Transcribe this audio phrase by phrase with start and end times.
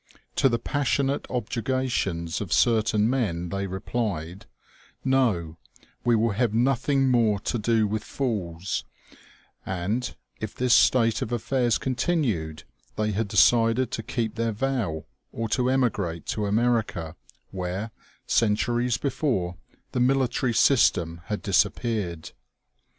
[0.37, 4.47] To the passionate objurgations of certain men, they replied:"
[5.05, 5.59] No;
[6.03, 8.83] we will have nothing more to do with fools;"
[9.63, 12.63] and, if this state of affairs continued,
[12.95, 17.15] they had decided to keep their vow, or to emigrate to America,
[17.51, 17.91] where,
[18.25, 19.57] centuries before,
[19.91, 22.31] the military system had disap peared.